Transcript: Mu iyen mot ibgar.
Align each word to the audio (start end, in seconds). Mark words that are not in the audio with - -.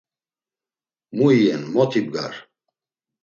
Mu 1.15 1.27
iyen 1.37 1.63
mot 1.73 1.91
ibgar. 1.99 2.33